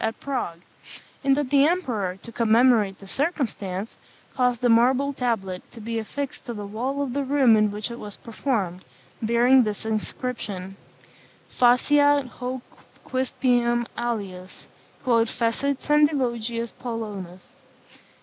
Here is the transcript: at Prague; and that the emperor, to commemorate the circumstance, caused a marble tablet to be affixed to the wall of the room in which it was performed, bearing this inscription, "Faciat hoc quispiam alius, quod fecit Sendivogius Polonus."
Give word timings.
at 0.03 0.19
Prague; 0.19 0.61
and 1.23 1.37
that 1.37 1.51
the 1.51 1.63
emperor, 1.63 2.17
to 2.23 2.31
commemorate 2.31 2.97
the 2.97 3.05
circumstance, 3.05 3.95
caused 4.33 4.63
a 4.63 4.67
marble 4.69 5.13
tablet 5.13 5.61
to 5.71 5.79
be 5.79 5.99
affixed 5.99 6.43
to 6.43 6.51
the 6.55 6.65
wall 6.65 7.03
of 7.03 7.13
the 7.13 7.23
room 7.23 7.55
in 7.55 7.69
which 7.69 7.91
it 7.91 7.99
was 7.99 8.17
performed, 8.17 8.83
bearing 9.21 9.61
this 9.63 9.85
inscription, 9.85 10.75
"Faciat 11.51 12.25
hoc 12.27 12.63
quispiam 13.05 13.85
alius, 13.95 14.65
quod 15.03 15.27
fecit 15.29 15.77
Sendivogius 15.83 16.71
Polonus." 16.79 17.57